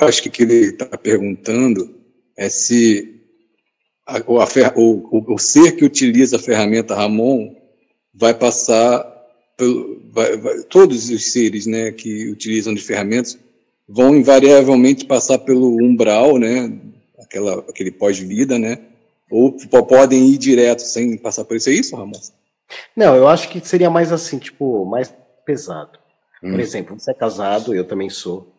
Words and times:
acho 0.00 0.22
que 0.22 0.28
o 0.28 0.32
que 0.32 0.42
ele 0.42 0.54
está 0.66 0.86
perguntando 0.98 1.94
é 2.36 2.48
se 2.48 3.20
a, 4.06 4.22
o, 4.26 4.40
a, 4.40 4.46
o, 4.76 5.34
o, 5.34 5.38
ser 5.38 5.72
que 5.72 5.84
utiliza 5.84 6.36
a 6.36 6.40
ferramenta 6.40 6.94
Ramon 6.94 7.54
vai 8.12 8.34
passar 8.34 9.02
pelo, 9.56 10.02
vai, 10.12 10.36
vai, 10.36 10.62
todos 10.64 11.08
os 11.10 11.32
seres, 11.32 11.66
né, 11.66 11.90
que 11.92 12.30
utilizam 12.30 12.74
de 12.74 12.82
ferramentas 12.82 13.38
vão 13.88 14.16
invariavelmente 14.16 15.04
passar 15.04 15.38
pelo 15.38 15.76
umbral, 15.82 16.38
né, 16.38 16.72
aquela, 17.18 17.60
aquele 17.60 17.90
pós-vida, 17.90 18.58
né, 18.58 18.78
ou 19.30 19.56
podem 19.86 20.28
ir 20.28 20.38
direto 20.38 20.80
sem 20.80 21.16
passar 21.16 21.44
por 21.44 21.56
isso. 21.56 21.70
É 21.70 21.72
isso, 21.72 21.96
Ramon? 21.96 22.20
Não, 22.96 23.14
eu 23.16 23.28
acho 23.28 23.48
que 23.48 23.60
seria 23.66 23.90
mais 23.90 24.12
assim, 24.12 24.38
tipo, 24.38 24.84
mais 24.84 25.12
pesado. 25.44 25.98
Hum. 26.42 26.50
Por 26.52 26.60
exemplo, 26.60 26.98
você 26.98 27.10
é 27.10 27.14
casado, 27.14 27.74
eu 27.74 27.84
também 27.84 28.10
sou. 28.10 28.53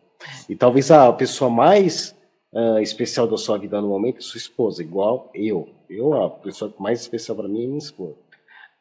E 0.48 0.56
talvez 0.56 0.90
a 0.90 1.12
pessoa 1.12 1.50
mais 1.50 2.14
uh, 2.52 2.78
especial 2.80 3.26
da 3.26 3.36
sua 3.36 3.58
vida 3.58 3.80
no 3.80 3.88
momento 3.88 4.18
é 4.18 4.20
sua 4.20 4.38
esposa, 4.38 4.82
igual 4.82 5.30
eu. 5.34 5.68
Eu, 5.88 6.14
a 6.14 6.30
pessoa 6.30 6.72
mais 6.78 7.00
especial 7.00 7.36
para 7.36 7.48
mim 7.48 7.64
é 7.64 7.66
minha 7.66 7.78
esposa. 7.78 8.16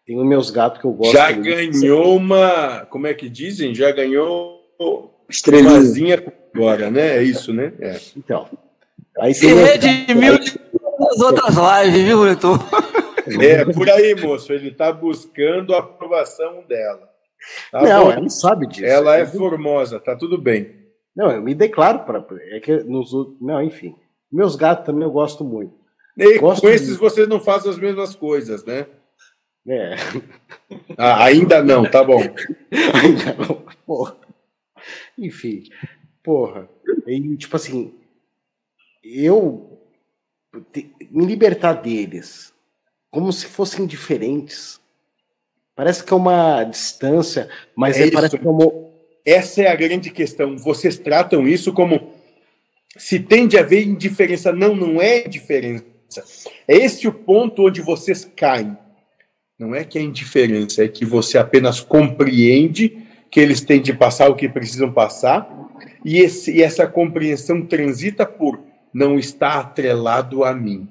Tenho 0.05 0.23
meus 0.23 0.51
gatos 0.51 0.79
que 0.79 0.85
eu 0.85 0.91
gosto. 0.91 1.13
Já 1.13 1.31
ganhou 1.31 2.15
uma. 2.15 2.85
Como 2.89 3.07
é 3.07 3.13
que 3.13 3.27
dizem? 3.27 3.73
Já 3.73 3.91
ganhou 3.91 4.61
estrelinha 5.27 6.23
agora, 6.53 6.91
né? 6.91 7.17
É 7.17 7.23
isso, 7.23 7.51
né? 7.51 7.73
É. 7.79 7.99
Então. 8.15 8.47
Aí 9.19 9.33
você. 9.33 9.53
redimiu 9.53 10.35
as 10.35 11.19
outras 11.19 11.55
lives, 11.55 12.05
viu, 12.05 12.21
Leitor? 12.21 12.59
É, 13.41 13.65
por 13.65 13.89
aí, 13.89 14.13
moço. 14.15 14.53
Ele 14.53 14.69
está 14.69 14.91
buscando 14.91 15.73
a 15.73 15.79
aprovação 15.79 16.63
dela. 16.67 17.09
Tá 17.71 17.81
não, 17.81 18.03
bom? 18.03 18.11
ela 18.11 18.21
não 18.21 18.29
sabe 18.29 18.67
disso. 18.67 18.85
Ela 18.85 19.17
é 19.17 19.25
formosa, 19.25 19.99
tá 19.99 20.15
tudo 20.15 20.37
bem. 20.37 20.84
Não, 21.15 21.31
eu 21.31 21.41
me 21.41 21.55
declaro 21.55 21.99
para. 21.99 22.25
É 22.51 22.59
que 22.59 22.83
nos 22.83 23.11
Não, 23.39 23.61
enfim. 23.61 23.95
Meus 24.31 24.55
gatos 24.55 24.85
também 24.85 25.03
eu 25.03 25.11
gosto 25.11 25.43
muito. 25.43 25.73
E 26.17 26.37
gosto 26.39 26.61
com 26.61 26.69
esses 26.69 26.97
vocês 26.97 27.27
não 27.27 27.39
fazem 27.39 27.71
as 27.71 27.77
mesmas 27.77 28.15
coisas, 28.15 28.63
né? 28.65 28.87
É. 29.67 29.95
Ah, 30.97 31.25
ainda 31.25 31.63
não, 31.63 31.89
tá 31.89 32.03
bom. 32.03 32.19
ainda 32.93 33.33
não. 33.33 33.65
Porra. 33.85 34.15
Enfim, 35.17 35.63
porra. 36.23 36.69
E, 37.07 37.37
tipo 37.37 37.55
assim, 37.55 37.93
eu 39.03 39.79
me 41.11 41.25
libertar 41.25 41.73
deles 41.73 42.53
como 43.11 43.31
se 43.31 43.47
fossem 43.47 43.85
diferentes. 43.85 44.79
Parece 45.75 46.03
que 46.03 46.13
é 46.13 46.15
uma 46.15 46.63
distância, 46.63 47.49
mas 47.75 47.97
é, 47.97 48.07
é 48.07 48.11
parece 48.11 48.37
como. 48.37 48.94
Essa 49.25 49.63
é 49.63 49.67
a 49.67 49.75
grande 49.75 50.11
questão. 50.11 50.57
Vocês 50.57 50.97
tratam 50.97 51.47
isso 51.47 51.73
como 51.73 52.13
se 52.95 53.19
tende 53.19 53.57
a 53.57 53.61
haver 53.61 53.85
indiferença. 53.85 54.53
Não, 54.53 54.75
não 54.75 55.01
é 55.01 55.25
indiferença. 55.25 55.85
É 56.67 56.77
esse 56.77 57.07
o 57.07 57.13
ponto 57.13 57.67
onde 57.67 57.81
vocês 57.81 58.29
caem. 58.35 58.77
Não 59.57 59.73
é 59.73 59.83
que 59.83 59.97
é 59.97 60.01
indiferença, 60.01 60.83
é 60.83 60.87
que 60.87 61.05
você 61.05 61.37
apenas 61.37 61.79
compreende 61.79 63.05
que 63.31 63.39
eles 63.39 63.61
têm 63.61 63.81
de 63.81 63.93
passar 63.93 64.29
o 64.29 64.35
que 64.35 64.47
precisam 64.47 64.91
passar, 64.91 65.49
e, 66.03 66.19
esse, 66.19 66.55
e 66.55 66.61
essa 66.61 66.87
compreensão 66.87 67.65
transita 67.65 68.25
por 68.25 68.61
não 68.93 69.17
estar 69.17 69.59
atrelado 69.59 70.43
a 70.43 70.53
mim. 70.53 70.87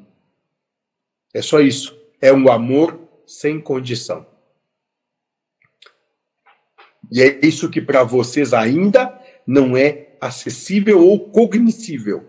É 1.33 1.41
só 1.41 1.61
isso. 1.61 1.97
É 2.21 2.33
um 2.33 2.51
amor 2.51 2.99
sem 3.27 3.61
condição. 3.61 4.27
E 7.11 7.23
é 7.23 7.41
isso 7.43 7.71
que 7.71 7.81
para 7.81 8.03
vocês 8.03 8.53
ainda 8.53 9.19
não 9.47 9.77
é 9.77 10.09
acessível 10.21 11.07
ou 11.07 11.21
cognoscível. 11.31 12.27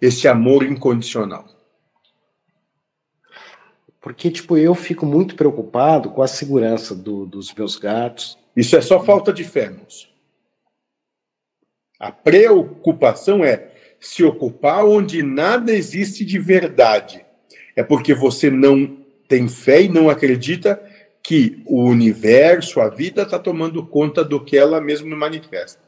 Esse 0.00 0.26
amor 0.26 0.64
incondicional. 0.64 1.46
Porque, 4.00 4.30
tipo, 4.30 4.56
eu 4.56 4.74
fico 4.74 5.04
muito 5.04 5.36
preocupado 5.36 6.10
com 6.10 6.22
a 6.22 6.26
segurança 6.26 6.94
do, 6.94 7.26
dos 7.26 7.52
meus 7.54 7.76
gatos. 7.76 8.38
Isso 8.56 8.74
é 8.76 8.80
só 8.80 9.04
falta 9.04 9.32
de 9.32 9.44
fé, 9.44 9.68
moço. 9.68 10.08
A 11.98 12.10
preocupação 12.10 13.44
é 13.44 13.70
se 14.00 14.24
ocupar 14.24 14.86
onde 14.86 15.22
nada 15.22 15.70
existe 15.70 16.24
de 16.24 16.38
verdade. 16.38 17.24
É 17.76 17.82
porque 17.82 18.14
você 18.14 18.50
não 18.50 18.96
tem 19.28 19.46
fé 19.46 19.82
e 19.82 19.88
não 19.88 20.08
acredita 20.08 20.82
que 21.22 21.62
o 21.66 21.84
universo, 21.84 22.80
a 22.80 22.88
vida, 22.88 23.22
está 23.22 23.38
tomando 23.38 23.84
conta 23.86 24.24
do 24.24 24.42
que 24.42 24.56
ela 24.56 24.80
mesma 24.80 25.14
manifesta. 25.16 25.80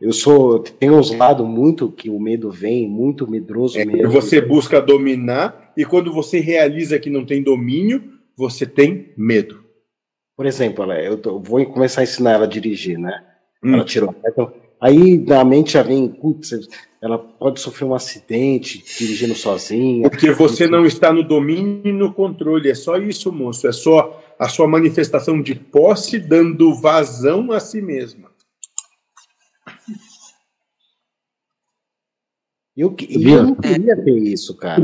Eu 0.00 0.12
sou, 0.12 0.58
tenho 0.58 0.98
usado 0.98 1.46
muito 1.46 1.90
que 1.90 2.10
o 2.10 2.18
medo 2.18 2.50
vem, 2.50 2.88
muito 2.88 3.30
medroso 3.30 3.78
é, 3.78 3.84
mesmo. 3.84 4.10
Você 4.10 4.40
busca 4.40 4.80
dominar 4.80 5.72
e 5.76 5.84
quando 5.84 6.12
você 6.12 6.40
realiza 6.40 6.98
que 6.98 7.08
não 7.08 7.24
tem 7.24 7.42
domínio, 7.42 8.02
você 8.36 8.66
tem 8.66 9.12
medo. 9.16 9.62
Por 10.36 10.46
exemplo, 10.46 10.90
eu 10.92 11.40
vou 11.40 11.64
começar 11.66 12.00
a 12.00 12.04
ensinar 12.04 12.32
ela 12.32 12.44
a 12.44 12.48
dirigir, 12.48 12.98
né? 12.98 13.22
Hum. 13.62 13.74
Ela 13.74 13.84
tirou. 13.84 14.14
Então, 14.26 14.52
aí 14.82 15.16
na 15.18 15.44
mente 15.44 15.74
já 15.74 15.82
vem, 15.82 16.08
putz, 16.08 16.50
ela 17.00 17.16
pode 17.16 17.60
sofrer 17.60 17.86
um 17.86 17.94
acidente 17.94 18.84
dirigindo 18.98 19.34
sozinha. 19.34 20.10
Porque 20.10 20.32
você 20.32 20.66
não 20.66 20.84
está 20.84 21.12
no 21.12 21.22
domínio 21.22 21.82
e 21.84 21.92
no 21.92 22.12
controle. 22.12 22.68
É 22.68 22.74
só 22.74 22.96
isso, 22.96 23.32
moço. 23.32 23.68
É 23.68 23.72
só 23.72 24.20
a 24.38 24.48
sua 24.48 24.66
manifestação 24.66 25.40
de 25.40 25.54
posse 25.54 26.18
dando 26.18 26.74
vazão 26.74 27.52
a 27.52 27.60
si 27.60 27.80
mesma. 27.80 28.30
Eu, 32.76 32.96
eu 33.08 33.42
não 33.42 33.54
queria 33.54 33.96
ter 33.96 34.18
isso, 34.18 34.56
cara. 34.56 34.82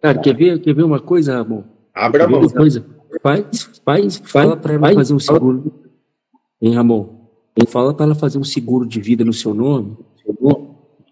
Cara, 0.00 0.18
quer 0.18 0.34
ver, 0.34 0.60
quer 0.60 0.74
ver 0.74 0.82
uma 0.82 0.98
coisa, 0.98 1.38
amor? 1.38 1.64
Abra 1.94 2.24
a 2.24 2.28
mão. 2.28 2.48
Coisa? 2.48 2.84
Faz, 3.22 3.70
faz, 3.84 4.22
fala 4.24 4.56
para 4.56 4.74
ela 4.74 4.94
fazer 4.94 5.14
um 5.14 5.18
seguro. 5.18 5.72
Hein, 6.60 6.74
Ramon? 6.74 7.21
Fala 7.68 7.94
para 7.94 8.06
ela 8.06 8.14
fazer 8.14 8.38
um 8.38 8.44
seguro 8.44 8.86
de 8.86 9.00
vida 9.00 9.24
no 9.24 9.32
seu 9.32 9.52
nome. 9.54 9.96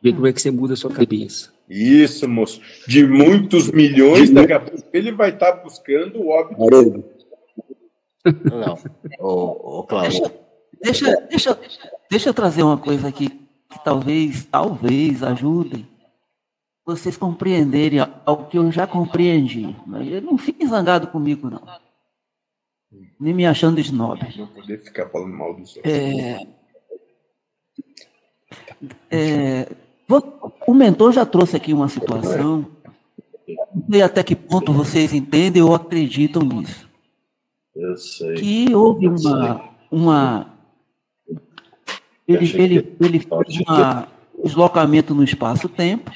Vê 0.03 0.13
como 0.13 0.27
é 0.27 0.33
que 0.33 0.41
você 0.41 0.51
muda 0.51 0.75
a 0.75 0.77
sua 0.77 0.91
cabeça. 0.91 1.53
Isso, 1.69 2.29
moço. 2.29 2.61
De 2.87 3.07
muitos 3.07 3.71
milhões, 3.71 4.31
daqui 4.31 4.53
a 4.53 4.61
pouco 4.61 4.85
ele 4.93 5.13
vai 5.13 5.31
estar 5.31 5.53
tá 5.53 5.63
buscando 5.63 6.21
o 6.21 6.29
óbito. 6.29 6.61
Não, 8.25 8.79
ô, 9.21 9.79
ô 9.79 9.83
Cláudio. 9.85 10.31
Deixa, 10.83 11.05
deixa, 11.29 11.29
deixa, 11.29 11.59
deixa 12.11 12.29
eu 12.29 12.35
trazer 12.35 12.63
uma 12.63 12.79
coisa 12.79 13.09
aqui 13.09 13.29
que 13.29 13.85
talvez, 13.85 14.45
talvez 14.45 15.23
ajude 15.23 15.87
vocês 16.85 17.17
compreenderem 17.17 18.01
algo 18.27 18.47
que 18.47 18.59
eu 18.59 18.73
já 18.73 18.87
compreendi. 18.87 19.77
Não 20.23 20.37
fiquem 20.37 20.67
zangado 20.67 21.07
comigo, 21.07 21.49
não. 21.49 21.63
Nem 23.19 23.35
me 23.35 23.47
achando 23.47 23.81
snob. 23.81 24.21
Não 24.37 24.47
poder 24.49 24.79
ficar 24.83 25.09
falando 25.09 25.33
mal 25.33 25.55
dos 25.55 25.77
outros. 25.77 25.95
É, 25.95 26.47
é, 29.11 29.69
o 30.67 30.75
mentor 30.75 31.13
já 31.13 31.25
trouxe 31.25 31.57
aqui 31.57 31.73
uma 31.73 31.89
situação. 31.89 32.67
Não 33.75 33.85
sei 33.91 34.03
até 34.03 34.23
que 34.23 34.35
ponto 34.35 34.73
vocês 34.73 35.13
entendem 35.13 35.63
ou 35.63 35.75
acreditam 35.75 36.43
nisso. 36.43 36.89
Eu 37.75 37.97
sei. 37.97 38.35
Que 38.35 38.75
houve 38.75 39.07
uma, 39.07 39.71
uma 39.91 40.51
ele, 42.27 42.63
ele, 42.63 42.97
ele 43.01 43.21
fez 43.21 43.61
um 43.69 44.43
deslocamento 44.45 45.15
no 45.15 45.25
espaço-tempo, 45.25 46.11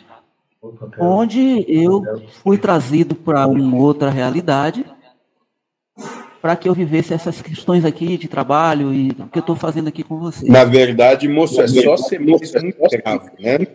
onde 0.98 1.64
eu 1.68 2.02
fui 2.42 2.56
trazido 2.56 3.14
para 3.14 3.46
uma 3.46 3.76
outra 3.76 4.10
realidade, 4.10 4.84
para 6.44 6.56
que 6.56 6.68
eu 6.68 6.74
vivesse 6.74 7.14
essas 7.14 7.40
questões 7.40 7.86
aqui 7.86 8.18
de 8.18 8.28
trabalho 8.28 8.92
e 8.92 9.08
o 9.12 9.28
que 9.28 9.38
eu 9.38 9.40
estou 9.40 9.56
fazendo 9.56 9.88
aqui 9.88 10.02
com 10.02 10.18
você. 10.18 10.46
Na 10.46 10.62
verdade, 10.62 11.26
moço, 11.26 11.58
é 11.58 11.66
só 11.66 11.96
ser 11.96 12.20
muito 12.20 12.42
grave, 13.02 13.30
né? 13.40 13.66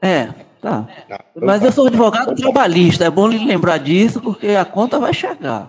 É, 0.00 0.26
tá. 0.60 0.82
tá 1.08 1.24
então 1.34 1.44
Mas 1.44 1.60
tá. 1.60 1.66
eu 1.66 1.72
sou 1.72 1.88
advogado 1.88 2.36
trabalhista, 2.36 3.04
é 3.04 3.10
bom 3.10 3.26
lhe 3.26 3.44
lembrar 3.44 3.78
disso, 3.78 4.20
porque 4.20 4.50
a 4.50 4.64
conta 4.64 5.00
vai 5.00 5.12
chegar. 5.12 5.68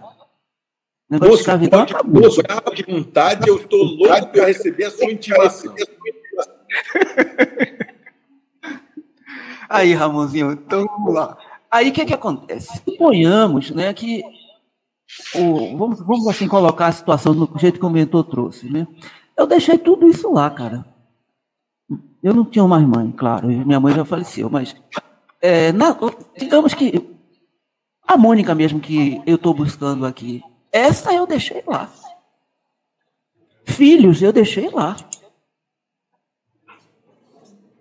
Negócio 1.09 1.31
moço, 1.31 1.57
de 1.57 1.67
pode, 1.67 1.93
acabou. 1.93 2.21
moço, 2.21 2.43
de 2.75 2.83
vontade, 2.83 3.49
eu 3.49 3.55
estou 3.55 3.83
louco 3.83 4.27
para 4.27 4.45
receber 4.45 4.83
a 4.83 4.91
sua 4.91 5.11
intimação. 5.11 5.73
Aí, 9.67 9.95
Ramonzinho, 9.95 10.51
então 10.51 10.85
vamos 10.85 11.11
lá. 11.15 11.35
Aí 11.71 11.89
o 11.89 11.91
que, 11.91 12.05
que 12.05 12.13
acontece? 12.13 12.81
Suponhamos 12.85 13.71
né, 13.71 13.91
que 13.95 14.21
o, 15.35 15.77
vamos, 15.77 15.99
vamos 15.99 16.27
assim 16.27 16.47
colocar 16.47 16.87
a 16.87 16.91
situação 16.91 17.33
do 17.33 17.49
jeito 17.57 17.79
que 17.79 17.85
o 17.85 17.89
mentor 17.89 18.23
trouxe. 18.23 18.69
Né? 18.69 18.87
Eu 19.37 19.47
deixei 19.47 19.77
tudo 19.77 20.07
isso 20.07 20.31
lá, 20.31 20.49
cara. 20.49 20.85
Eu 22.23 22.33
não 22.33 22.45
tinha 22.45 22.67
mais 22.67 22.85
mãe, 22.85 23.11
claro, 23.11 23.47
minha 23.47 23.79
mãe 23.79 23.95
já 23.95 24.05
faleceu, 24.05 24.49
mas 24.49 24.75
é, 25.41 25.71
na, 25.71 25.97
digamos 26.37 26.73
que 26.73 27.09
a 28.07 28.15
Mônica 28.15 28.53
mesmo 28.53 28.79
que 28.79 29.21
eu 29.25 29.35
estou 29.35 29.53
buscando 29.53 30.05
aqui, 30.05 30.43
essa 30.71 31.11
eu 31.13 31.25
deixei 31.25 31.63
lá. 31.65 31.89
Filhos 33.65 34.21
eu 34.21 34.31
deixei 34.31 34.69
lá. 34.69 34.95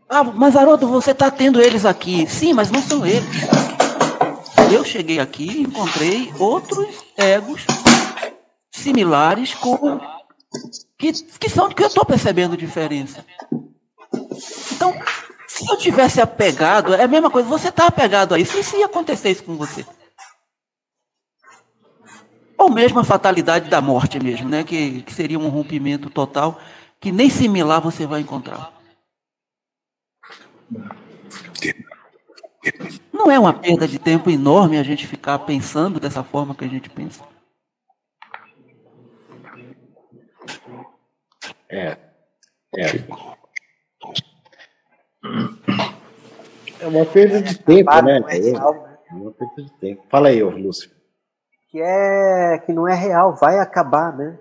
Ah, 0.09 0.25
mas 0.25 0.57
Haroldo, 0.57 0.89
você 0.89 1.13
está 1.13 1.31
tendo 1.31 1.61
eles 1.61 1.85
aqui. 1.85 2.27
Sim, 2.27 2.53
mas 2.53 2.71
não 2.71 2.83
são 2.83 3.07
eles. 3.07 3.25
Eu 4.69 4.85
cheguei 4.85 5.19
aqui 5.19 5.45
e 5.45 5.63
encontrei 5.63 6.33
outros 6.39 7.05
egos 7.17 7.65
similares 8.71 9.55
com 9.55 10.01
que, 10.99 11.13
que 11.13 11.49
são 11.49 11.69
que 11.69 11.83
eu 11.83 11.87
estou 11.87 12.05
percebendo 12.05 12.57
diferença. 12.57 13.25
Então, 14.73 14.95
se 15.47 15.71
eu 15.71 15.77
tivesse 15.77 16.21
apegado, 16.21 16.95
é 16.95 17.05
a 17.05 17.09
mesma 17.09 17.31
coisa, 17.31 17.49
você 17.49 17.69
está 17.69 17.87
apegado 17.87 18.35
a 18.35 18.39
isso, 18.39 18.59
e 18.59 18.65
se 18.65 18.83
acontecer 18.83 19.31
isso 19.31 19.45
com 19.45 19.57
você? 19.57 19.85
Ou 22.57 22.71
mesmo 22.71 23.01
a 23.01 23.05
fatalidade 23.05 23.71
da 23.71 23.81
morte 23.81 24.19
mesmo, 24.23 24.49
né? 24.49 24.63
Que, 24.65 25.03
que 25.03 25.15
seria 25.15 25.39
um 25.39 25.49
rompimento 25.49 26.11
total, 26.11 26.61
que 27.01 27.11
nem 27.11 27.31
similar 27.31 27.81
você 27.81 28.07
vai 28.07 28.21
encontrar. 28.21 28.73
Não 33.21 33.31
é 33.31 33.39
uma 33.39 33.53
perda 33.53 33.87
de 33.87 33.99
tempo 33.99 34.31
enorme 34.31 34.79
a 34.79 34.83
gente 34.83 35.07
ficar 35.07 35.39
pensando 35.41 36.01
dessa 36.01 36.25
forma 36.25 36.55
que 36.55 36.65
a 36.65 36.69
gente 36.69 36.89
pensa? 36.89 37.23
É. 41.69 41.99
É. 42.75 42.87
É 46.81 46.87
uma 46.87 47.05
perda 47.05 47.43
de 47.43 47.59
tempo, 47.59 48.03
né? 48.03 48.23
É 48.27 48.39
real, 48.39 48.73
né? 48.73 48.99
É 49.11 49.15
uma 49.15 49.33
perda 49.33 49.63
de 49.65 49.73
tempo. 49.73 50.03
Fala 50.09 50.29
aí, 50.29 50.43
ô 50.43 50.49
Lúcio. 50.49 50.91
Que, 51.71 51.79
é, 51.79 52.59
que 52.65 52.73
não 52.73 52.89
é 52.89 52.95
real, 52.95 53.37
vai 53.37 53.59
acabar, 53.59 54.17
né? 54.17 54.39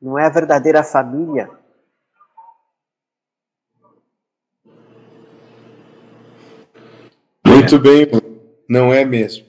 Não 0.00 0.18
é 0.18 0.26
a 0.26 0.30
verdadeira 0.30 0.84
família. 0.84 1.48
Muito 7.62 7.78
bem, 7.78 8.06
não 8.68 8.92
é 8.92 9.04
mesmo. 9.04 9.46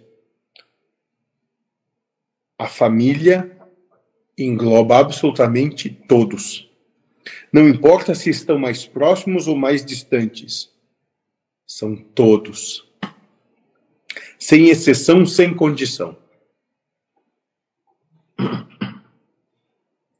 A 2.58 2.68
família 2.68 3.58
engloba 4.38 4.98
absolutamente 4.98 5.90
todos. 5.90 6.70
Não 7.52 7.68
importa 7.68 8.16
se 8.16 8.30
estão 8.30 8.58
mais 8.58 8.86
próximos 8.86 9.48
ou 9.48 9.56
mais 9.56 9.86
distantes. 9.86 10.72
São 11.66 11.96
todos. 11.96 12.88
Sem 14.38 14.70
exceção, 14.70 15.26
sem 15.26 15.54
condição. 15.54 16.18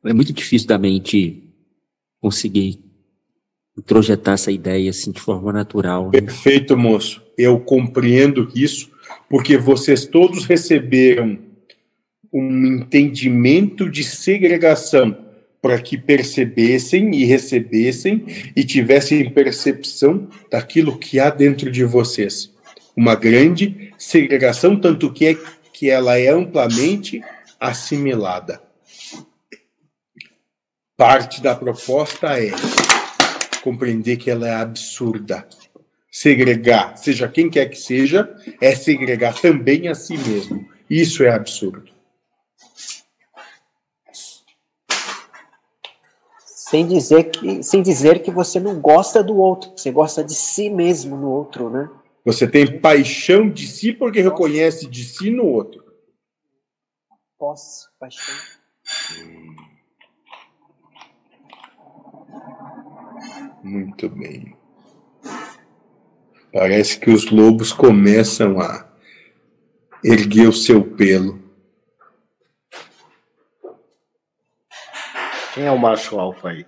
É 0.06 0.14
muito 0.14 0.34
difícil 0.34 0.68
da 0.68 0.78
mente 0.78 1.44
conseguir 2.20 2.80
projetar 3.86 4.34
essa 4.34 4.52
ideia 4.52 4.90
assim 4.90 5.12
de 5.12 5.20
forma 5.20 5.52
natural. 5.52 6.06
Né? 6.06 6.22
Perfeito, 6.22 6.78
moço. 6.78 7.23
Eu 7.38 7.60
compreendo 7.60 8.50
isso, 8.56 8.92
porque 9.30 9.58
vocês 9.58 10.06
todos 10.06 10.46
receberam 10.46 11.40
um 12.32 12.66
entendimento 12.66 13.90
de 13.90 14.04
segregação 14.04 15.16
para 15.62 15.80
que 15.80 15.98
percebessem 15.98 17.16
e 17.16 17.24
recebessem 17.24 18.26
e 18.56 18.64
tivessem 18.66 19.30
percepção 19.30 20.28
daquilo 20.52 20.98
que 20.98 21.20
há 21.20 21.30
dentro 21.30 21.72
de 21.72 21.86
vocês. 21.86 22.52
Uma 22.96 23.16
grande 23.16 23.94
segregação, 23.98 24.76
tanto 24.76 25.12
que, 25.14 25.26
é, 25.26 25.38
que 25.72 25.90
ela 25.90 26.18
é 26.20 26.28
amplamente 26.28 27.22
assimilada. 27.60 28.62
Parte 30.98 31.42
da 31.42 31.56
proposta 31.56 32.40
é 32.40 32.52
compreender 33.64 34.18
que 34.18 34.30
ela 34.30 34.48
é 34.48 34.54
absurda. 34.54 35.48
Segregar, 36.16 36.96
seja 36.96 37.28
quem 37.28 37.50
quer 37.50 37.66
que 37.66 37.76
seja, 37.76 38.38
é 38.62 38.76
segregar 38.76 39.34
também 39.42 39.88
a 39.88 39.96
si 39.96 40.16
mesmo. 40.16 40.70
Isso 40.88 41.24
é 41.24 41.32
absurdo. 41.32 41.92
Sem 46.46 46.86
dizer 46.88 47.32
que, 47.32 47.64
sem 47.64 47.82
dizer 47.82 48.22
que 48.22 48.30
você 48.30 48.60
não 48.60 48.80
gosta 48.80 49.24
do 49.24 49.36
outro, 49.38 49.72
você 49.76 49.90
gosta 49.90 50.24
de 50.24 50.36
si 50.36 50.70
mesmo 50.70 51.18
no 51.18 51.32
outro, 51.32 51.72
né? 51.72 51.90
Você 52.24 52.48
tem 52.48 52.80
paixão 52.80 53.50
de 53.50 53.66
si 53.68 53.92
porque 53.92 54.22
reconhece 54.22 54.88
de 54.88 55.04
si 55.04 55.32
no 55.32 55.48
outro. 55.48 55.84
Posse, 57.40 57.88
paixão. 58.00 58.36
Muito 63.64 64.08
bem. 64.10 64.56
Parece 66.54 67.00
que 67.00 67.10
os 67.10 67.32
lobos 67.32 67.74
começam 67.74 68.62
a 68.62 68.88
erguer 70.04 70.48
o 70.48 70.54
seu 70.54 70.84
pelo. 70.84 71.42
Quem 75.56 75.66
é 75.66 75.72
o 75.72 75.80
macho 75.80 76.20
alfa 76.20 76.50
aí? 76.50 76.66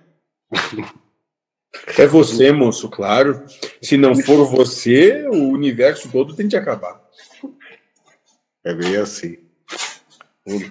É 1.96 2.04
você, 2.04 2.50
moço, 2.50 2.88
claro. 2.88 3.44
Se 3.80 3.96
não 3.96 4.16
for 4.16 4.44
você, 4.46 5.24
o 5.28 5.50
universo 5.50 6.10
todo 6.10 6.34
tem 6.34 6.48
de 6.48 6.56
acabar. 6.56 7.00
É 8.64 8.74
bem 8.74 8.96
assim. 8.96 9.38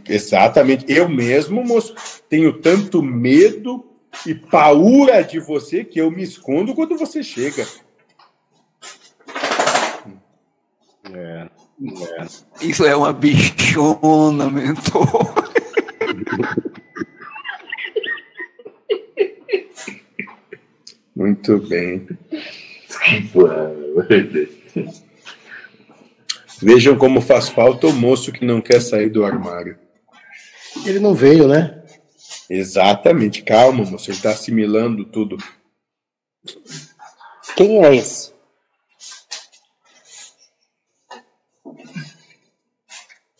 Exatamente. 0.10 0.92
Eu 0.92 1.08
mesmo, 1.08 1.64
moço, 1.64 1.96
tenho 2.28 2.60
tanto 2.60 3.02
medo 3.02 3.86
e 4.26 4.36
paura 4.36 5.22
de 5.22 5.40
você 5.40 5.86
que 5.86 6.02
eu 6.02 6.12
me 6.12 6.24
escondo 6.24 6.76
quando 6.76 6.98
você 6.98 7.24
chega. 7.24 7.66
É. 11.14 11.48
é. 11.48 12.26
Isso 12.62 12.86
é 12.86 12.96
uma 12.96 13.14
bichona, 13.14 14.50
mentor. 14.50 15.34
Muito 21.16 21.58
bem. 21.60 22.08
Vejam 26.62 26.98
como 26.98 27.22
faz 27.22 27.50
falta 27.50 27.88
o 27.88 27.94
moço 27.94 28.32
que 28.32 28.46
não 28.46 28.62
quer 28.62 28.82
sair 28.82 29.10
do 29.10 29.24
armário. 29.24 29.78
Ele 30.86 31.00
não 31.00 31.14
veio, 31.14 31.48
né? 31.48 31.84
Exatamente. 32.50 33.44
Calma, 33.44 33.86
moço. 33.86 34.10
Ele 34.10 34.18
está 34.18 34.32
assimilando 34.32 35.06
tudo. 35.06 35.38
Quem 37.56 37.84
é 37.84 37.96
esse? 37.96 38.35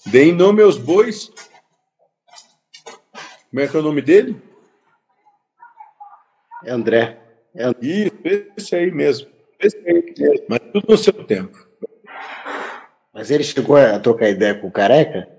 Deem 0.06 0.34
nome 0.34 0.62
aos 0.62 0.78
bois. 0.78 1.32
Como 3.50 3.62
é 3.62 3.68
que 3.68 3.76
é 3.76 3.80
o 3.80 3.84
nome 3.84 4.02
dele? 4.02 4.42
É 6.64 6.72
André. 6.72 7.20
É 7.56 7.70
Isso, 7.82 8.12
esse 8.58 8.76
aí 8.76 8.92
mesmo. 8.92 9.30
Esse 9.60 9.78
aí 9.78 10.14
mesmo. 10.18 10.46
Mas 10.50 10.60
tudo 10.74 10.86
no 10.90 10.98
seu 10.98 11.14
tempo. 11.26 11.66
Mas 13.14 13.32
ele 13.32 13.44
chegou 13.44 13.78
a 13.78 13.98
trocar 13.98 14.30
ideia 14.30 14.56
com 14.56 14.68
o 14.68 14.72
careca? 14.72 15.30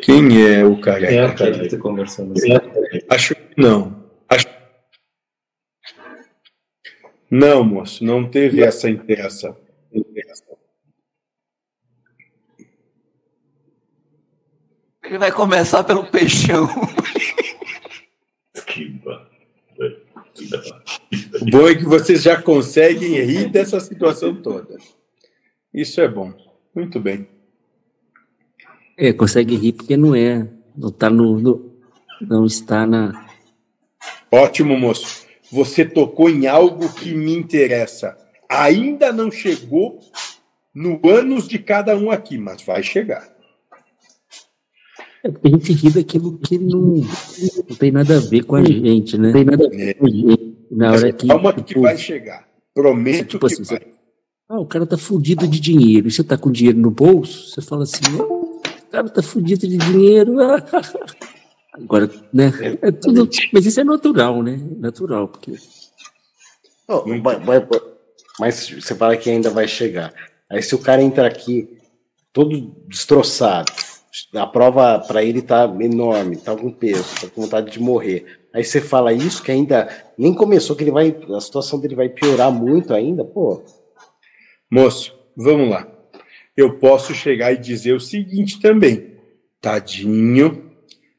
Quem 0.00 0.46
é 0.46 0.64
o 0.64 0.80
careca? 0.80 1.12
É 1.12 1.24
a 1.24 1.34
cara 1.34 1.58
que 1.58 1.68
tá 1.68 1.78
conversando 1.78 2.34
assim. 2.34 2.52
Acho 3.10 3.34
que 3.34 3.60
não. 3.60 4.08
Acho... 4.28 4.46
Não, 7.28 7.64
moço, 7.64 8.04
não 8.04 8.30
teve 8.30 8.62
essa 8.62 8.88
interação. 8.88 9.56
Ele 15.06 15.18
vai 15.18 15.30
começar 15.30 15.84
pelo 15.84 16.04
peixão. 16.04 16.68
O 21.40 21.44
bom 21.50 21.68
é 21.68 21.74
que 21.76 21.84
vocês 21.84 22.22
já 22.22 22.42
conseguem 22.42 23.12
rir 23.22 23.48
dessa 23.48 23.78
situação 23.78 24.34
toda. 24.34 24.76
Isso 25.72 26.00
é 26.00 26.08
bom. 26.08 26.32
Muito 26.74 26.98
bem. 26.98 27.28
É, 28.98 29.12
consegue 29.12 29.54
rir 29.54 29.74
porque 29.74 29.96
não 29.96 30.14
é, 30.14 30.48
não 30.76 30.90
tá 30.90 31.08
no, 31.08 31.38
no 31.38 31.72
não 32.20 32.44
está 32.44 32.84
na. 32.84 33.28
Ótimo, 34.30 34.76
moço. 34.76 35.24
Você 35.52 35.84
tocou 35.84 36.28
em 36.28 36.48
algo 36.48 36.92
que 36.92 37.14
me 37.14 37.32
interessa. 37.32 38.16
Ainda 38.48 39.12
não 39.12 39.30
chegou 39.30 40.00
no 40.74 41.00
ânus 41.08 41.46
de 41.46 41.60
cada 41.60 41.96
um 41.96 42.10
aqui, 42.10 42.36
mas 42.36 42.62
vai 42.62 42.82
chegar. 42.82 43.35
É 45.24 45.30
porque 45.30 45.48
a 45.48 45.50
gente 45.50 45.72
ri 45.72 45.90
daquilo 45.90 46.38
que 46.38 46.58
não, 46.58 46.80
não 46.80 47.76
tem 47.78 47.90
nada 47.90 48.16
a 48.16 48.20
ver 48.20 48.44
com 48.44 48.56
a 48.56 48.64
gente, 48.64 49.18
né? 49.18 49.28
Não 49.28 49.32
tem 49.34 49.44
nada 49.44 49.66
a 49.66 49.68
ver 49.70 49.94
com 49.94 50.06
a 50.06 50.10
gente. 50.10 50.56
Na 50.70 50.92
hora 50.92 51.12
que, 51.12 51.26
Calma 51.28 51.52
que 51.52 51.62
tipo, 51.62 51.80
vai 51.82 51.96
chegar. 51.96 52.46
Prometo 52.74 53.26
tipo 53.26 53.46
que 53.46 53.54
assim, 53.54 53.62
vai. 53.64 53.80
Ah, 54.48 54.60
o 54.60 54.66
cara 54.66 54.86
tá 54.86 54.96
fudido 54.96 55.48
de 55.48 55.58
dinheiro. 55.58 56.06
E 56.06 56.10
você 56.10 56.22
tá 56.22 56.36
com 56.36 56.50
dinheiro 56.50 56.78
no 56.78 56.90
bolso, 56.90 57.50
você 57.50 57.60
fala 57.62 57.82
assim, 57.84 58.00
"Não, 58.16 58.56
o 58.58 58.60
cara 58.90 59.08
tá 59.08 59.22
fudido 59.22 59.66
de 59.66 59.76
dinheiro. 59.76 60.36
Agora, 61.72 62.10
né? 62.32 62.52
É 62.80 62.90
tudo, 62.90 63.28
mas 63.52 63.66
isso 63.66 63.80
é 63.80 63.84
natural, 63.84 64.42
né? 64.42 64.58
Natural, 64.78 65.28
porque. 65.28 65.52
Oh, 66.88 67.02
mas, 67.06 67.44
mas- 67.44 67.64
mas 68.38 68.70
você 68.70 68.94
fala 68.94 69.16
que 69.16 69.28
ainda 69.28 69.50
vai 69.50 69.66
chegar. 69.66 70.12
Aí 70.50 70.62
se 70.62 70.74
o 70.74 70.78
cara 70.78 71.02
entra 71.02 71.26
aqui 71.26 71.68
todo 72.32 72.74
destroçado, 72.86 73.70
a 74.34 74.46
prova 74.46 74.98
para 75.00 75.22
ele 75.22 75.42
tá 75.42 75.64
enorme, 75.80 76.36
tá 76.36 76.56
com 76.56 76.70
peso, 76.70 77.04
tá 77.20 77.28
com 77.28 77.42
vontade 77.42 77.70
de 77.70 77.80
morrer. 77.80 78.24
Aí 78.52 78.64
você 78.64 78.80
fala 78.80 79.12
isso 79.12 79.42
que 79.42 79.52
ainda 79.52 79.88
nem 80.16 80.32
começou, 80.32 80.74
que 80.74 80.84
ele 80.84 80.90
vai, 80.90 81.14
a 81.34 81.40
situação 81.40 81.78
dele 81.78 81.94
vai 81.94 82.08
piorar 82.08 82.50
muito 82.50 82.94
ainda, 82.94 83.24
pô. 83.24 83.62
Moço, 84.70 85.14
vamos 85.36 85.68
lá. 85.68 85.86
Eu 86.56 86.78
posso 86.78 87.14
chegar 87.14 87.52
e 87.52 87.58
dizer 87.58 87.92
o 87.92 88.00
seguinte 88.00 88.58
também. 88.60 89.14
Tadinho, 89.60 90.70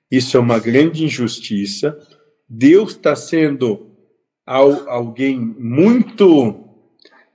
isso 0.10 0.36
é 0.36 0.40
uma 0.40 0.58
grande 0.58 1.06
injustiça. 1.06 1.98
Deus 2.50 2.92
está 2.92 3.16
sendo 3.16 3.92
al- 4.46 4.90
alguém 4.90 5.38
muito 5.38 6.64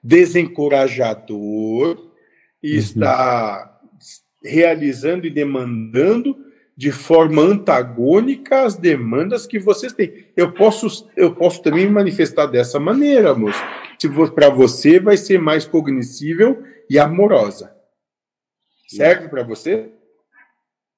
desencorajador 0.03 2.11
e 2.63 2.77
está 2.77 3.72
realizando 4.45 5.27
e 5.27 5.31
demandando 5.31 6.37
de 6.77 6.91
forma 6.91 7.43
antagônica 7.43 8.63
as 8.63 8.77
demandas 8.77 9.47
que 9.47 9.59
vocês 9.59 9.93
têm. 9.93 10.27
Eu 10.37 10.53
posso, 10.53 11.09
eu 11.17 11.35
posso 11.35 11.63
também 11.63 11.87
me 11.87 11.93
manifestar 11.93 12.47
dessa 12.47 12.81
maneira, 12.81 13.35
moço. 13.35 13.63
Para 14.35 14.51
você 14.51 14.99
vai 14.99 15.17
ser 15.17 15.39
mais 15.39 15.65
cognoscível 15.65 16.63
e 16.89 16.99
amorosa. 16.99 17.75
Serve 18.89 19.29
para 19.29 19.43
você? 19.43 19.91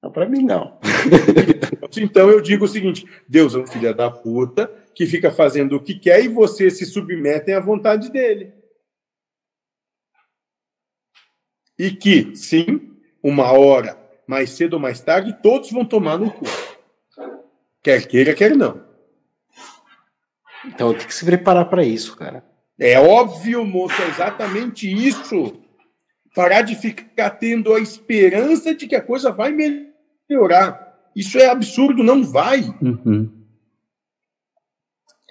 Não, 0.01 0.11
pra 0.11 0.27
mim 0.27 0.43
não. 0.43 0.79
Então 1.97 2.29
eu 2.29 2.41
digo 2.41 2.65
o 2.65 2.67
seguinte: 2.67 3.05
Deus 3.25 3.55
é 3.55 3.57
um 3.57 3.67
filho 3.67 3.95
da 3.95 4.11
puta 4.11 4.69
que 4.93 5.05
fica 5.05 5.31
fazendo 5.31 5.77
o 5.77 5.81
que 5.81 5.97
quer 5.97 6.23
e 6.23 6.27
você 6.27 6.69
se 6.69 6.85
submetem 6.85 7.53
à 7.53 7.59
vontade 7.59 8.11
dele. 8.11 8.53
E 11.77 11.91
que, 11.91 12.35
sim, 12.35 12.94
uma 13.27 13.51
hora, 13.51 13.97
mais 14.27 14.51
cedo 14.51 14.75
ou 14.75 14.79
mais 14.79 15.01
tarde, 15.01 15.35
todos 15.41 15.71
vão 15.71 15.83
tomar 15.83 16.15
no 16.15 16.29
cu. 16.29 16.45
Quer 17.81 18.05
queira, 18.05 18.35
quer 18.35 18.55
não. 18.55 18.83
Então 20.63 20.93
tem 20.93 21.07
que 21.07 21.13
se 21.13 21.25
preparar 21.25 21.67
para 21.67 21.83
isso, 21.83 22.15
cara. 22.15 22.45
É 22.79 22.99
óbvio, 22.99 23.65
moço, 23.65 23.99
é 23.99 24.09
exatamente 24.09 24.87
isso. 24.87 25.59
Parar 26.35 26.61
de 26.61 26.75
ficar 26.75 27.31
tendo 27.31 27.73
a 27.73 27.79
esperança 27.79 28.75
de 28.75 28.85
que 28.85 28.95
a 28.95 29.01
coisa 29.01 29.31
vai 29.31 29.51
melhorar. 30.29 31.09
Isso 31.15 31.39
é 31.39 31.47
absurdo, 31.47 32.03
não 32.03 32.23
vai. 32.23 32.61
Uhum. 32.79 33.31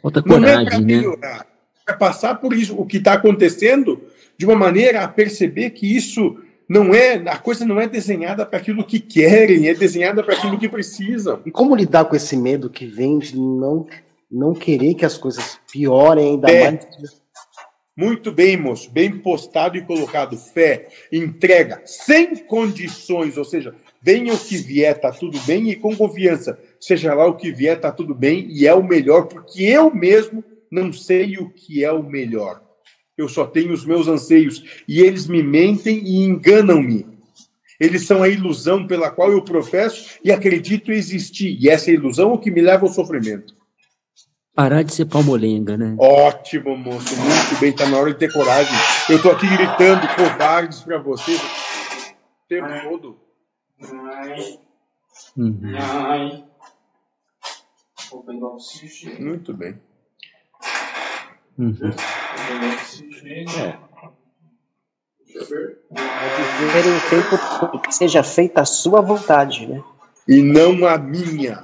Falta 0.02 0.20
Não 0.26 0.36
é 0.36 0.40
para 0.40 0.54
coragem, 0.54 0.80
né? 0.80 0.96
melhorar, 0.96 1.46
é 1.86 1.92
passar 1.92 2.34
por 2.36 2.54
isso, 2.54 2.76
o 2.76 2.86
que 2.86 2.96
está 2.96 3.12
acontecendo, 3.12 4.02
de 4.36 4.46
uma 4.46 4.56
maneira 4.56 5.02
a 5.02 5.08
perceber 5.08 5.70
que 5.70 5.96
isso 5.96 6.43
não 6.68 6.94
é, 6.94 7.14
a 7.28 7.36
coisa 7.36 7.64
não 7.64 7.80
é 7.80 7.86
desenhada 7.86 8.46
para 8.46 8.58
aquilo 8.58 8.84
que 8.84 8.98
querem, 8.98 9.68
é 9.68 9.74
desenhada 9.74 10.22
para 10.22 10.34
aquilo 10.34 10.58
que 10.58 10.68
precisam. 10.68 11.40
E 11.44 11.50
como 11.50 11.76
lidar 11.76 12.06
com 12.06 12.16
esse 12.16 12.36
medo 12.36 12.70
que 12.70 12.86
vem 12.86 13.18
de 13.18 13.38
não, 13.38 13.86
não 14.30 14.54
querer 14.54 14.94
que 14.94 15.04
as 15.04 15.18
coisas 15.18 15.58
piorem 15.70 16.30
ainda 16.30 16.50
É. 16.50 16.70
mais? 16.70 17.24
Muito 17.96 18.32
bem, 18.32 18.56
moço, 18.56 18.90
bem 18.90 19.18
postado 19.18 19.76
e 19.76 19.82
colocado. 19.82 20.36
Fé, 20.36 20.88
entrega, 21.12 21.80
sem 21.84 22.34
condições, 22.34 23.36
ou 23.36 23.44
seja, 23.44 23.72
venha 24.02 24.34
o 24.34 24.38
que 24.38 24.56
vier, 24.56 24.98
tá 24.98 25.12
tudo 25.12 25.38
bem, 25.46 25.70
e 25.70 25.76
com 25.76 25.94
confiança, 25.96 26.58
seja 26.80 27.14
lá 27.14 27.24
o 27.24 27.36
que 27.36 27.52
vier, 27.52 27.78
tá 27.78 27.92
tudo 27.92 28.12
bem, 28.12 28.48
e 28.50 28.66
é 28.66 28.74
o 28.74 28.82
melhor, 28.82 29.28
porque 29.28 29.62
eu 29.62 29.94
mesmo 29.94 30.42
não 30.68 30.92
sei 30.92 31.36
o 31.36 31.48
que 31.50 31.84
é 31.84 31.92
o 31.92 32.02
melhor. 32.02 32.63
Eu 33.16 33.28
só 33.28 33.46
tenho 33.46 33.72
os 33.72 33.84
meus 33.84 34.08
anseios, 34.08 34.82
e 34.88 35.00
eles 35.00 35.26
me 35.26 35.42
mentem 35.42 35.98
e 36.04 36.24
enganam-me. 36.24 37.06
Eles 37.78 38.06
são 38.06 38.22
a 38.22 38.28
ilusão 38.28 38.86
pela 38.86 39.10
qual 39.10 39.30
eu 39.30 39.42
professo 39.42 40.18
e 40.24 40.32
acredito 40.32 40.92
existir, 40.92 41.56
e 41.60 41.68
essa 41.68 41.90
ilusão 41.90 42.30
é 42.30 42.34
o 42.34 42.38
que 42.38 42.50
me 42.50 42.60
leva 42.60 42.86
ao 42.86 42.92
sofrimento. 42.92 43.54
Parar 44.54 44.84
de 44.84 44.94
ser 44.94 45.06
palmolenga, 45.06 45.76
né? 45.76 45.96
Ótimo, 45.98 46.76
moço, 46.76 47.16
muito 47.16 47.60
bem, 47.60 47.72
tá 47.72 47.88
na 47.88 47.98
hora 47.98 48.12
de 48.12 48.18
ter 48.20 48.32
coragem. 48.32 48.72
Eu 49.10 49.20
tô 49.20 49.30
aqui 49.30 49.48
gritando 49.48 50.06
covardes 50.14 50.80
para 50.80 50.98
vocês 50.98 51.40
o 51.40 52.48
tempo 52.48 52.68
todo. 52.88 53.18
Uhum. 55.36 55.74
Muito 59.18 59.52
bem. 59.52 59.80
Uhum. 61.58 61.90
É. 63.56 63.84
É 65.34 66.56
viver 66.58 66.86
em 66.86 67.00
tempo 67.10 67.78
que 67.80 67.94
seja 67.94 68.22
feita 68.22 68.60
a 68.60 68.64
sua 68.64 69.00
vontade, 69.00 69.66
né? 69.66 69.82
E 70.28 70.40
não 70.42 70.86
a 70.86 70.96
minha. 70.96 71.60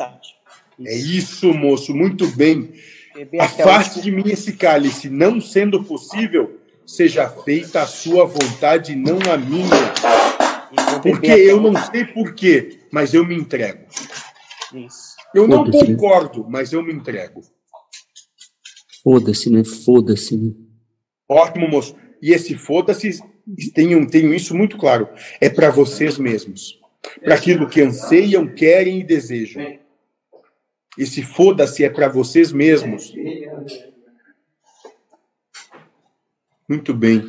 É 0.84 0.96
isso, 0.96 1.52
moço, 1.52 1.94
muito 1.94 2.26
bem. 2.28 2.72
Afaste 3.38 4.00
de 4.00 4.10
mim 4.10 4.24
esse 4.26 4.54
cálice, 4.54 5.08
não 5.08 5.40
sendo 5.40 5.84
possível, 5.84 6.58
seja 6.86 7.28
feita 7.28 7.82
a 7.82 7.86
sua 7.86 8.24
vontade, 8.24 8.96
não 8.96 9.18
a 9.32 9.36
minha. 9.36 9.92
Porque 11.02 11.30
eu 11.30 11.60
não 11.60 11.74
sei 11.90 12.04
porquê, 12.04 12.80
mas 12.90 13.14
eu 13.14 13.24
me 13.24 13.34
entrego. 13.34 13.84
Eu 15.34 15.46
não 15.46 15.64
né? 15.64 15.70
concordo, 15.72 16.46
mas 16.48 16.72
eu 16.72 16.82
me 16.82 16.92
entrego. 16.92 17.42
Foda-se, 19.02 19.50
né? 19.50 19.64
Foda-se, 19.64 20.36
né? 20.36 20.52
Ótimo, 21.30 21.68
moço. 21.68 21.94
E 22.20 22.32
esse 22.32 22.56
foda-se, 22.56 23.22
tenham, 23.72 24.04
tenham 24.04 24.34
isso 24.34 24.52
muito 24.52 24.76
claro. 24.76 25.08
É 25.40 25.48
para 25.48 25.70
vocês 25.70 26.18
mesmos. 26.18 26.80
Para 27.22 27.36
aquilo 27.36 27.68
que 27.68 27.80
anseiam, 27.80 28.52
querem 28.52 28.98
e 28.98 29.04
desejam. 29.04 29.78
Esse 30.98 31.22
foda-se 31.22 31.84
é 31.84 31.88
para 31.88 32.08
vocês 32.08 32.50
mesmos. 32.50 33.14
Muito 36.68 36.92
bem. 36.92 37.22